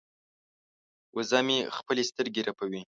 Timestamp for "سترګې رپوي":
2.11-2.81